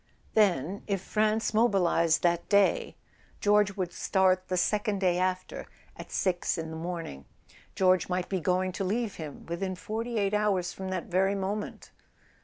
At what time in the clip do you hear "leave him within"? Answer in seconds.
8.83-9.75